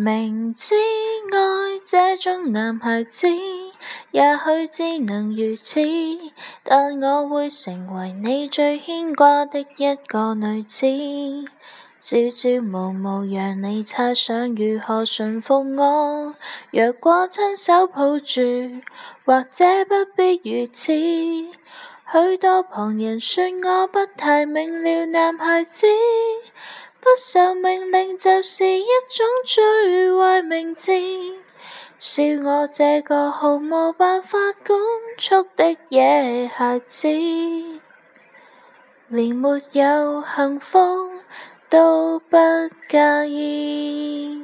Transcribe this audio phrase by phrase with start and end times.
[0.00, 1.36] 明知爱
[1.84, 3.26] 这种男孩子，
[4.12, 5.80] 也许只能如此，
[6.62, 10.86] 但我会成为你最牵挂的一个女子。
[12.00, 16.32] 朝朝暮暮，让你猜想如何驯服我。
[16.70, 18.40] 若果亲手抱住，
[19.24, 20.92] 或者不必如此。
[20.92, 25.88] 许多旁人说我不太明了男孩子。
[27.10, 30.92] 不受命令就是一种最坏名字，
[31.98, 34.78] 笑我这个毫无办法管
[35.16, 37.08] 束的野孩子，
[39.08, 40.78] 连没有幸福
[41.70, 42.36] 都不
[42.90, 44.37] 介意。